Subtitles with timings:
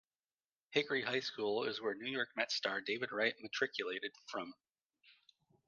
[0.71, 4.51] Hickory High School is where New York Mets star David Wright matriculated from.